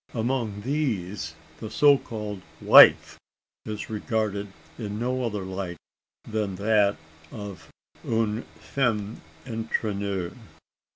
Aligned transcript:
Among 0.15 0.61
these, 0.61 1.35
the 1.59 1.69
so 1.69 1.99
called 1.99 2.41
"wife" 2.59 3.19
is 3.67 3.87
regarded 3.87 4.51
in 4.79 4.97
no 4.99 5.23
other 5.23 5.43
light 5.43 5.77
than 6.23 6.55
that 6.55 6.97
of 7.31 7.69
une 8.03 8.41
femme 8.57 9.21
entretenue. 9.45 10.31